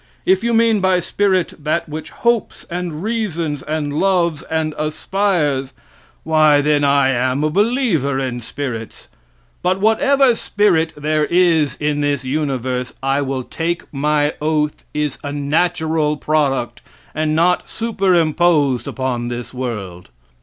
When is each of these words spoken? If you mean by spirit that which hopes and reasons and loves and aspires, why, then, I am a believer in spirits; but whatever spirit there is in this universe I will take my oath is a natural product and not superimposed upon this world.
If 0.25 0.43
you 0.43 0.55
mean 0.55 0.79
by 0.79 0.99
spirit 0.99 1.53
that 1.63 1.87
which 1.87 2.09
hopes 2.09 2.65
and 2.71 3.03
reasons 3.03 3.61
and 3.61 3.93
loves 3.93 4.41
and 4.41 4.73
aspires, 4.75 5.73
why, 6.23 6.59
then, 6.59 6.83
I 6.83 7.09
am 7.09 7.43
a 7.43 7.51
believer 7.51 8.17
in 8.17 8.39
spirits; 8.39 9.09
but 9.61 9.79
whatever 9.79 10.33
spirit 10.33 10.91
there 10.97 11.25
is 11.25 11.75
in 11.79 12.01
this 12.01 12.23
universe 12.25 12.95
I 13.03 13.21
will 13.21 13.43
take 13.43 13.83
my 13.93 14.33
oath 14.41 14.83
is 14.91 15.19
a 15.23 15.31
natural 15.31 16.17
product 16.17 16.81
and 17.13 17.35
not 17.35 17.69
superimposed 17.69 18.87
upon 18.87 19.27
this 19.27 19.53
world. 19.53 20.09